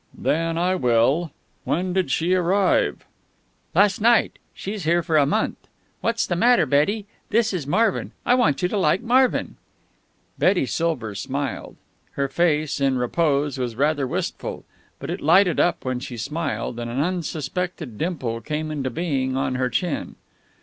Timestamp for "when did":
1.63-2.09